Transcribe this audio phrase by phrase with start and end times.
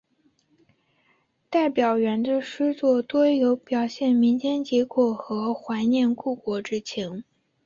[1.47, 7.23] 戴表元的诗作多有表现民间疾苦和怀念故国之情。